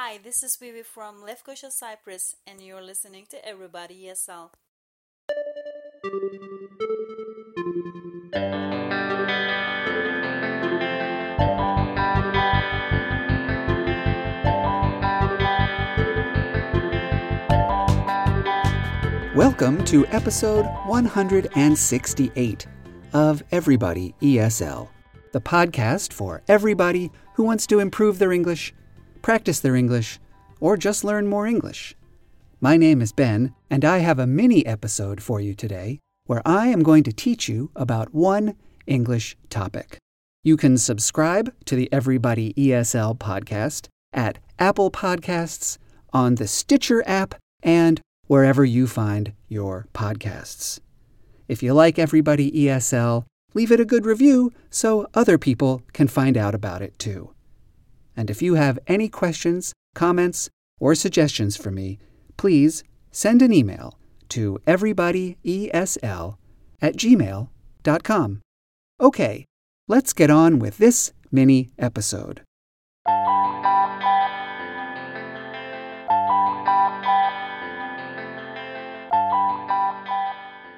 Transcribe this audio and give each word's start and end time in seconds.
Hi, 0.00 0.18
this 0.22 0.44
is 0.44 0.54
Vivi 0.54 0.84
from 0.84 1.24
Lefkosia, 1.24 1.72
Cyprus, 1.72 2.36
and 2.46 2.60
you're 2.60 2.80
listening 2.80 3.26
to 3.30 3.44
Everybody 3.44 4.04
ESL. 4.06 4.50
Welcome 19.34 19.84
to 19.86 20.06
episode 20.06 20.66
168 20.86 22.66
of 23.12 23.42
Everybody 23.50 24.14
ESL, 24.22 24.90
the 25.32 25.40
podcast 25.40 26.12
for 26.12 26.42
everybody 26.46 27.10
who 27.34 27.42
wants 27.42 27.66
to 27.66 27.80
improve 27.80 28.20
their 28.20 28.30
English, 28.30 28.72
practice 29.22 29.60
their 29.60 29.76
English, 29.76 30.18
or 30.60 30.76
just 30.76 31.04
learn 31.04 31.26
more 31.26 31.46
English. 31.46 31.94
My 32.60 32.76
name 32.76 33.00
is 33.00 33.12
Ben, 33.12 33.54
and 33.70 33.84
I 33.84 33.98
have 33.98 34.18
a 34.18 34.26
mini 34.26 34.66
episode 34.66 35.22
for 35.22 35.40
you 35.40 35.54
today 35.54 36.00
where 36.26 36.42
I 36.44 36.68
am 36.68 36.82
going 36.82 37.04
to 37.04 37.12
teach 37.12 37.48
you 37.48 37.70
about 37.76 38.14
one 38.14 38.54
English 38.86 39.36
topic. 39.48 39.98
You 40.42 40.56
can 40.56 40.76
subscribe 40.76 41.52
to 41.66 41.76
the 41.76 41.88
Everybody 41.92 42.54
ESL 42.54 43.18
podcast 43.18 43.88
at 44.12 44.38
Apple 44.58 44.90
Podcasts, 44.90 45.78
on 46.12 46.36
the 46.36 46.46
Stitcher 46.46 47.02
app, 47.06 47.34
and 47.62 48.00
wherever 48.26 48.64
you 48.64 48.86
find 48.86 49.32
your 49.48 49.86
podcasts. 49.94 50.80
If 51.48 51.62
you 51.62 51.74
like 51.74 51.98
Everybody 51.98 52.50
ESL, 52.50 53.24
leave 53.54 53.72
it 53.72 53.80
a 53.80 53.84
good 53.84 54.04
review 54.04 54.52
so 54.70 55.06
other 55.14 55.38
people 55.38 55.82
can 55.92 56.08
find 56.08 56.36
out 56.36 56.54
about 56.54 56.82
it 56.82 56.98
too. 56.98 57.30
And 58.18 58.30
if 58.30 58.42
you 58.42 58.56
have 58.56 58.80
any 58.88 59.08
questions, 59.08 59.72
comments, 59.94 60.50
or 60.80 60.96
suggestions 60.96 61.56
for 61.56 61.70
me, 61.70 62.00
please 62.36 62.82
send 63.12 63.42
an 63.42 63.52
email 63.52 63.96
to 64.30 64.58
everybodyesl 64.66 66.36
at 66.82 66.96
gmail.com. 66.96 68.40
Okay, 69.00 69.44
let's 69.86 70.12
get 70.12 70.30
on 70.30 70.58
with 70.58 70.78
this 70.78 71.12
mini 71.30 71.70
episode. 71.78 72.42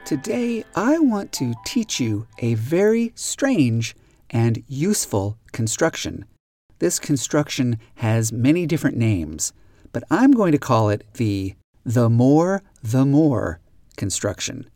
Today, 0.05 0.65
I 0.75 0.99
want 0.99 1.33
to 1.33 1.55
teach 1.65 2.01
you 2.01 2.27
a 2.41 2.53
very 2.55 3.13
strange 3.15 3.97
and 4.29 4.63
useful 4.69 5.39
construction. 5.53 6.27
This 6.81 6.99
construction 6.99 7.79
has 7.97 8.33
many 8.33 8.67
different 8.67 8.97
names, 8.97 9.53
but 9.93 10.03
I'm 10.11 10.33
going 10.33 10.53
to 10.53 10.59
call 10.59 10.91
it 10.91 11.07
the 11.15 11.55
the 11.85 12.11
more 12.11 12.63
the 12.83 13.07
more 13.07 13.61
construction. 13.97 14.69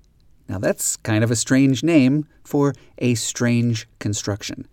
Now, 0.48 0.58
that's 0.58 0.96
kind 0.98 1.24
of 1.24 1.30
a 1.30 1.36
strange 1.36 1.82
name 1.82 2.26
for 2.44 2.74
a 2.98 3.14
strange 3.14 3.88
construction. 3.98 4.68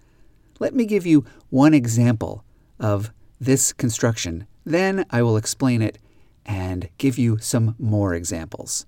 Let 0.59 0.75
me 0.75 0.85
give 0.85 1.05
you 1.05 1.25
one 1.49 1.73
example 1.73 2.45
of 2.79 3.11
this 3.39 3.73
construction, 3.73 4.45
then 4.65 5.05
I 5.09 5.23
will 5.23 5.37
explain 5.37 5.81
it 5.81 5.97
and 6.45 6.89
give 6.99 7.17
you 7.17 7.39
some 7.39 7.75
more 7.79 8.13
examples 8.13 8.85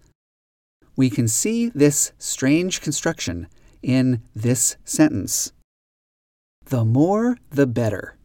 we 0.96 1.10
can 1.10 1.28
see 1.28 1.70
this 1.70 2.12
strange 2.18 2.82
construction 2.82 3.48
in 3.82 4.22
this 4.36 4.78
sentence. 4.86 5.52
The 6.66 6.86
more, 6.86 7.38
the 7.50 7.68
better. 7.68 8.16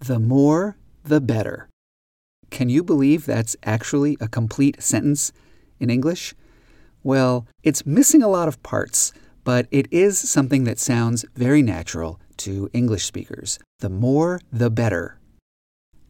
The 0.00 0.18
more, 0.18 0.76
the 1.04 1.20
better. 1.20 1.68
Can 2.50 2.70
you 2.70 2.82
believe 2.82 3.26
that's 3.26 3.54
actually 3.62 4.16
a 4.18 4.28
complete 4.28 4.82
sentence 4.82 5.30
in 5.78 5.90
English? 5.90 6.34
Well, 7.02 7.46
it's 7.62 7.84
missing 7.84 8.22
a 8.22 8.28
lot 8.28 8.48
of 8.48 8.62
parts, 8.62 9.12
but 9.44 9.66
it 9.70 9.86
is 9.90 10.18
something 10.18 10.64
that 10.64 10.78
sounds 10.78 11.26
very 11.34 11.60
natural 11.60 12.18
to 12.38 12.70
English 12.72 13.04
speakers. 13.04 13.58
The 13.80 13.90
more, 13.90 14.40
the 14.50 14.70
better. 14.70 15.18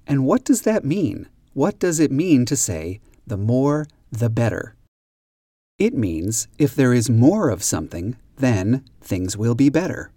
And 0.06 0.24
what 0.24 0.44
does 0.44 0.62
that 0.62 0.84
mean? 0.84 1.28
What 1.52 1.80
does 1.80 1.98
it 1.98 2.12
mean 2.12 2.46
to 2.46 2.56
say, 2.56 3.00
the 3.26 3.36
more, 3.36 3.88
the 4.12 4.30
better? 4.30 4.76
It 5.78 5.94
means 5.94 6.46
if 6.58 6.76
there 6.76 6.92
is 6.92 7.10
more 7.10 7.50
of 7.50 7.64
something, 7.64 8.16
then 8.36 8.84
things 9.00 9.36
will 9.36 9.56
be 9.56 9.68
better. 9.68 10.12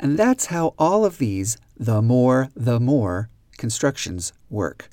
And 0.00 0.18
that's 0.18 0.46
how 0.46 0.74
all 0.78 1.04
of 1.04 1.18
these 1.18 1.56
the 1.76 2.02
more, 2.02 2.48
the 2.54 2.80
more 2.80 3.28
constructions 3.56 4.32
work. 4.50 4.88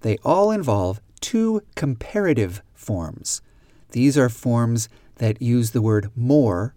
They 0.00 0.18
all 0.24 0.50
involve 0.50 1.00
two 1.20 1.62
comparative 1.74 2.62
forms. 2.74 3.42
These 3.90 4.16
are 4.16 4.28
forms 4.28 4.88
that 5.16 5.42
use 5.42 5.72
the 5.72 5.82
word 5.82 6.10
more 6.14 6.74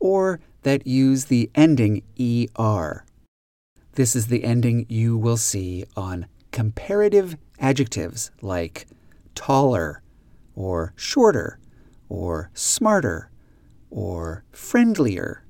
or 0.00 0.40
that 0.62 0.86
use 0.86 1.26
the 1.26 1.50
ending 1.54 2.02
er. 2.58 3.04
This 3.94 4.16
is 4.16 4.28
the 4.28 4.44
ending 4.44 4.86
you 4.88 5.18
will 5.18 5.36
see 5.36 5.84
on 5.96 6.26
comparative 6.50 7.36
adjectives 7.58 8.30
like 8.40 8.86
taller, 9.34 10.02
or 10.54 10.92
shorter, 10.96 11.58
or 12.08 12.50
smarter, 12.54 13.30
or 13.90 14.44
friendlier. 14.52 15.44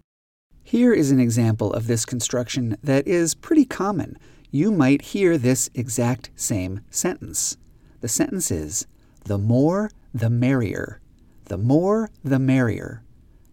Here 0.65 0.93
is 0.93 1.11
an 1.11 1.21
example 1.21 1.73
of 1.73 1.87
this 1.87 2.05
construction 2.05 2.77
that 2.83 3.07
is 3.07 3.35
pretty 3.35 3.65
common. 3.65 4.19
You 4.51 4.71
might 4.71 5.03
hear 5.03 5.37
this 5.37 5.69
exact 5.75 6.31
same 6.37 6.81
sentence. 6.91 7.57
The 8.01 8.09
sentence 8.09 8.51
is, 8.51 8.87
the 9.25 9.39
more, 9.39 9.91
the 10.15 10.31
merrier. 10.31 11.01
The 11.47 11.59
more, 11.59 12.11
the 12.25 12.39
merrier. 12.39 13.03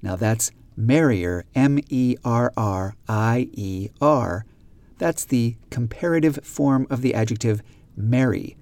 Now 0.02 0.16
that's 0.16 0.52
merrier, 0.76 1.46
M 1.56 1.80
E 1.90 2.16
R 2.24 2.54
R 2.56 2.96
I 3.08 3.50
E 3.54 3.90
R. 4.02 4.46
That's 4.98 5.26
the 5.26 5.56
comparative 5.70 6.40
form 6.44 6.88
of 6.90 7.02
the 7.02 7.14
adjective 7.14 7.62
merry. 7.96 8.58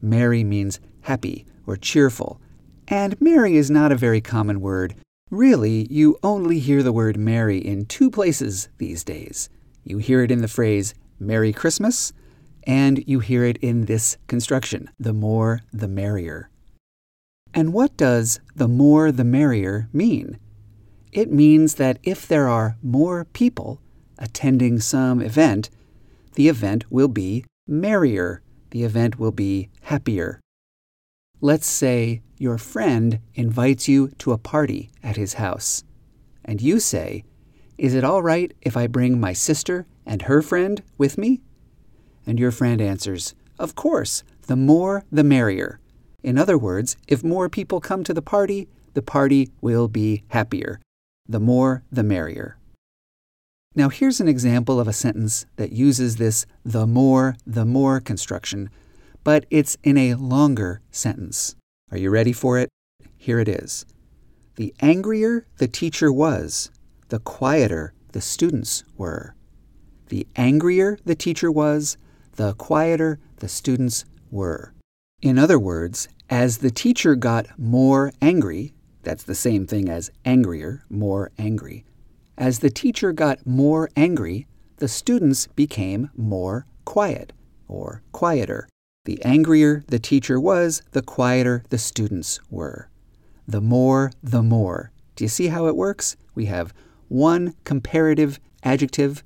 Merry 0.00 0.44
means 0.44 0.80
happy 1.02 1.46
or 1.66 1.76
cheerful. 1.76 2.40
And 2.88 3.20
merry 3.20 3.56
is 3.56 3.70
not 3.70 3.92
a 3.92 3.96
very 3.96 4.20
common 4.20 4.60
word. 4.60 4.94
Really, 5.30 5.88
you 5.90 6.18
only 6.22 6.60
hear 6.60 6.84
the 6.84 6.92
word 6.92 7.16
merry 7.16 7.58
in 7.58 7.86
two 7.86 8.12
places 8.12 8.68
these 8.78 9.02
days. 9.02 9.48
You 9.82 9.98
hear 9.98 10.22
it 10.22 10.30
in 10.30 10.40
the 10.40 10.46
phrase 10.46 10.94
Merry 11.18 11.52
Christmas, 11.52 12.12
and 12.62 13.02
you 13.08 13.18
hear 13.18 13.44
it 13.44 13.56
in 13.56 13.86
this 13.86 14.18
construction 14.28 14.88
the 15.00 15.12
more 15.12 15.62
the 15.72 15.88
merrier. 15.88 16.48
And 17.52 17.72
what 17.72 17.96
does 17.96 18.38
the 18.54 18.68
more 18.68 19.10
the 19.10 19.24
merrier 19.24 19.88
mean? 19.92 20.38
It 21.10 21.32
means 21.32 21.74
that 21.74 21.98
if 22.04 22.28
there 22.28 22.48
are 22.48 22.76
more 22.80 23.24
people 23.24 23.80
attending 24.18 24.78
some 24.78 25.20
event, 25.20 25.70
the 26.34 26.48
event 26.48 26.84
will 26.88 27.08
be 27.08 27.44
merrier, 27.66 28.42
the 28.70 28.84
event 28.84 29.18
will 29.18 29.32
be 29.32 29.70
happier. 29.82 30.40
Let's 31.40 31.66
say 31.66 32.22
your 32.38 32.58
friend 32.58 33.20
invites 33.34 33.88
you 33.88 34.08
to 34.18 34.32
a 34.32 34.38
party 34.38 34.90
at 35.02 35.16
his 35.16 35.34
house, 35.34 35.84
and 36.44 36.60
you 36.60 36.80
say, 36.80 37.24
Is 37.78 37.94
it 37.94 38.04
all 38.04 38.22
right 38.22 38.52
if 38.62 38.76
I 38.76 38.86
bring 38.86 39.18
my 39.20 39.32
sister 39.32 39.86
and 40.04 40.22
her 40.22 40.42
friend 40.42 40.82
with 40.98 41.18
me? 41.18 41.40
And 42.26 42.38
your 42.38 42.50
friend 42.50 42.80
answers, 42.80 43.34
Of 43.58 43.74
course, 43.74 44.22
the 44.46 44.56
more 44.56 45.04
the 45.10 45.24
merrier. 45.24 45.80
In 46.22 46.38
other 46.38 46.58
words, 46.58 46.96
if 47.06 47.22
more 47.22 47.48
people 47.48 47.80
come 47.80 48.04
to 48.04 48.14
the 48.14 48.22
party, 48.22 48.68
the 48.94 49.02
party 49.02 49.50
will 49.60 49.88
be 49.88 50.24
happier. 50.28 50.80
The 51.28 51.40
more 51.40 51.82
the 51.90 52.02
merrier. 52.02 52.56
Now, 53.74 53.90
here's 53.90 54.20
an 54.20 54.28
example 54.28 54.80
of 54.80 54.88
a 54.88 54.92
sentence 54.92 55.46
that 55.56 55.72
uses 55.72 56.16
this 56.16 56.46
the 56.64 56.86
more 56.86 57.36
the 57.46 57.64
more 57.64 58.00
construction 58.00 58.70
but 59.26 59.44
it's 59.50 59.76
in 59.82 59.98
a 59.98 60.14
longer 60.14 60.80
sentence. 60.92 61.56
Are 61.92 61.98
you 61.98 62.10
ready 62.10 62.32
for 62.32 62.58
it? 62.58 62.68
Here 63.16 63.38
it 63.38 63.48
is. 63.48 63.86
The 64.56 64.74
angrier 64.80 65.46
the 65.58 65.68
teacher 65.68 66.12
was, 66.12 66.70
the 67.10 67.20
quieter 67.20 67.94
the 68.10 68.20
students 68.20 68.82
were. 68.96 69.36
The 70.08 70.26
angrier 70.34 70.98
the 71.04 71.14
teacher 71.14 71.52
was, 71.52 71.96
the 72.34 72.54
quieter 72.54 73.20
the 73.36 73.48
students 73.48 74.04
were. 74.32 74.74
In 75.22 75.38
other 75.38 75.60
words, 75.60 76.08
as 76.28 76.58
the 76.58 76.72
teacher 76.72 77.14
got 77.14 77.56
more 77.56 78.12
angry, 78.20 78.74
that's 79.04 79.22
the 79.22 79.36
same 79.36 79.66
thing 79.66 79.88
as 79.88 80.10
angrier, 80.24 80.84
more 80.90 81.30
angry. 81.38 81.84
As 82.36 82.58
the 82.58 82.70
teacher 82.70 83.12
got 83.12 83.46
more 83.46 83.88
angry, 83.94 84.48
the 84.78 84.88
students 84.88 85.46
became 85.46 86.10
more 86.16 86.66
quiet 86.84 87.32
or 87.68 88.02
quieter. 88.10 88.68
The 89.06 89.22
angrier 89.24 89.84
the 89.86 90.00
teacher 90.00 90.40
was, 90.40 90.82
the 90.90 91.00
quieter 91.00 91.62
the 91.68 91.78
students 91.78 92.40
were. 92.50 92.90
The 93.46 93.60
more, 93.60 94.10
the 94.20 94.42
more. 94.42 94.90
Do 95.14 95.22
you 95.22 95.28
see 95.28 95.46
how 95.46 95.66
it 95.68 95.76
works? 95.76 96.16
We 96.34 96.46
have 96.46 96.74
one 97.06 97.54
comparative 97.62 98.40
adjective, 98.64 99.22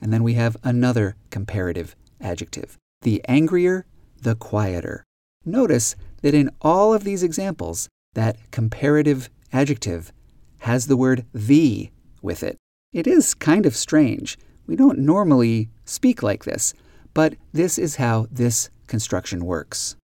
and 0.00 0.12
then 0.12 0.24
we 0.24 0.34
have 0.34 0.56
another 0.64 1.14
comparative 1.30 1.94
adjective. 2.20 2.76
the 3.04 3.22
angrier, 3.28 3.86
the 4.20 4.34
quieter. 4.34 5.04
Notice 5.44 5.94
that 6.22 6.34
in 6.34 6.50
all 6.60 6.92
of 6.92 7.04
these 7.04 7.22
examples, 7.22 7.88
that 8.14 8.36
comparative 8.50 9.30
adjective 9.52 10.12
has 10.60 10.86
the 10.86 10.96
word 10.96 11.24
the 11.32 11.90
with 12.22 12.42
it. 12.42 12.56
It 12.92 13.06
is 13.06 13.34
kind 13.34 13.66
of 13.66 13.76
strange. 13.76 14.38
We 14.66 14.74
don't 14.74 14.98
normally 14.98 15.68
speak 15.84 16.22
like 16.22 16.44
this, 16.44 16.72
but 17.14 17.36
this 17.52 17.78
is 17.78 17.96
how 17.96 18.26
this 18.30 18.68
construction 18.86 19.44
works. 19.44 19.96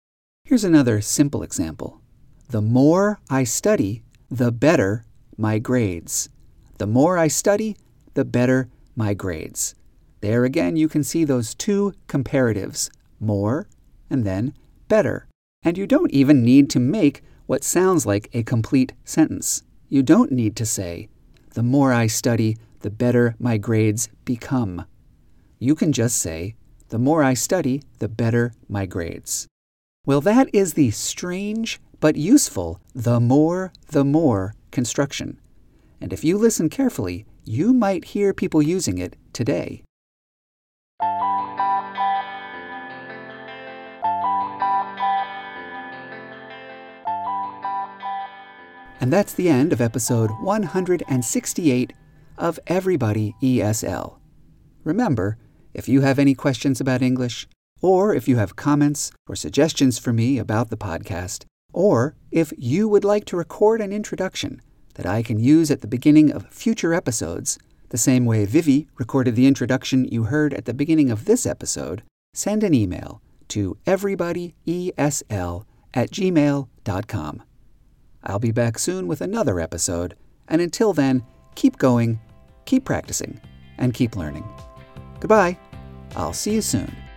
Here's 0.44 0.64
another 0.64 1.00
simple 1.00 1.42
example. 1.42 2.00
The 2.48 2.62
more 2.62 3.20
I 3.28 3.44
study, 3.44 4.02
the 4.30 4.52
better 4.52 5.04
my 5.36 5.58
grades. 5.58 6.28
The 6.78 6.86
more 6.86 7.18
I 7.18 7.28
study, 7.28 7.76
the 8.14 8.24
better 8.24 8.68
my 8.94 9.14
grades. 9.14 9.74
There 10.20 10.44
again, 10.44 10.76
you 10.76 10.88
can 10.88 11.04
see 11.04 11.24
those 11.24 11.54
two 11.54 11.92
comparatives 12.06 12.90
more 13.20 13.68
and 14.10 14.24
then 14.24 14.54
better. 14.88 15.26
And 15.62 15.76
you 15.76 15.86
don't 15.86 16.10
even 16.10 16.42
need 16.42 16.70
to 16.70 16.80
make 16.80 17.22
what 17.46 17.64
sounds 17.64 18.06
like 18.06 18.28
a 18.32 18.42
complete 18.42 18.92
sentence. 19.04 19.62
You 19.88 20.02
don't 20.02 20.32
need 20.32 20.56
to 20.56 20.66
say, 20.66 21.08
the 21.54 21.62
more 21.62 21.92
I 21.92 22.06
study, 22.06 22.56
the 22.80 22.90
better 22.90 23.34
my 23.38 23.58
grades 23.58 24.08
become. 24.24 24.84
You 25.58 25.74
can 25.74 25.92
just 25.92 26.18
say, 26.18 26.54
the 26.88 26.98
more 26.98 27.22
I 27.22 27.34
study, 27.34 27.82
the 27.98 28.08
better 28.08 28.52
my 28.68 28.86
grades. 28.86 29.46
Well, 30.06 30.20
that 30.22 30.48
is 30.54 30.74
the 30.74 30.90
strange 30.90 31.80
but 32.00 32.16
useful 32.16 32.80
the 32.94 33.20
more, 33.20 33.72
the 33.88 34.04
more 34.04 34.54
construction. 34.70 35.38
And 36.00 36.12
if 36.12 36.24
you 36.24 36.38
listen 36.38 36.68
carefully, 36.68 37.26
you 37.44 37.74
might 37.74 38.06
hear 38.06 38.32
people 38.32 38.62
using 38.62 38.98
it 38.98 39.16
today. 39.32 39.82
And 49.00 49.12
that's 49.12 49.32
the 49.32 49.48
end 49.48 49.72
of 49.72 49.80
episode 49.80 50.30
168 50.40 51.92
of 52.36 52.58
Everybody 52.66 53.34
ESL. 53.42 54.18
Remember, 54.84 55.38
if 55.78 55.88
you 55.88 56.00
have 56.00 56.18
any 56.18 56.34
questions 56.34 56.80
about 56.80 57.02
English, 57.02 57.46
or 57.80 58.12
if 58.12 58.26
you 58.26 58.36
have 58.36 58.56
comments 58.56 59.12
or 59.28 59.36
suggestions 59.36 59.96
for 59.96 60.12
me 60.12 60.36
about 60.36 60.70
the 60.70 60.76
podcast, 60.76 61.44
or 61.72 62.16
if 62.32 62.52
you 62.58 62.88
would 62.88 63.04
like 63.04 63.24
to 63.26 63.36
record 63.36 63.80
an 63.80 63.92
introduction 63.92 64.60
that 64.94 65.06
I 65.06 65.22
can 65.22 65.38
use 65.38 65.70
at 65.70 65.80
the 65.80 65.86
beginning 65.86 66.32
of 66.32 66.48
future 66.50 66.92
episodes, 66.92 67.58
the 67.90 67.96
same 67.96 68.24
way 68.24 68.44
Vivi 68.44 68.88
recorded 68.98 69.36
the 69.36 69.46
introduction 69.46 70.04
you 70.06 70.24
heard 70.24 70.52
at 70.52 70.64
the 70.64 70.74
beginning 70.74 71.12
of 71.12 71.26
this 71.26 71.46
episode, 71.46 72.02
send 72.34 72.64
an 72.64 72.74
email 72.74 73.22
to 73.46 73.78
everybodyesl 73.86 75.64
at 75.94 76.10
gmail.com. 76.10 77.42
I'll 78.24 78.38
be 78.40 78.50
back 78.50 78.80
soon 78.80 79.06
with 79.06 79.20
another 79.20 79.60
episode, 79.60 80.16
and 80.48 80.60
until 80.60 80.92
then, 80.92 81.24
keep 81.54 81.78
going, 81.78 82.18
keep 82.64 82.84
practicing, 82.84 83.40
and 83.78 83.94
keep 83.94 84.16
learning. 84.16 84.44
Goodbye. 85.20 85.58
I'll 86.16 86.32
see 86.32 86.54
you 86.54 86.62
soon. 86.62 87.07